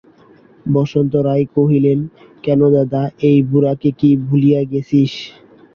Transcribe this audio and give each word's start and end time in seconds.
বসন্ত 0.65 1.13
রায় 1.27 1.45
কহিলেন, 1.55 1.99
কেন 2.43 2.61
দাদা, 2.75 3.01
এ 3.21 3.41
বুড়াকে 3.49 3.89
কি 3.99 4.09
ভুলিয়া 4.27 4.61
গেছিস। 4.71 5.13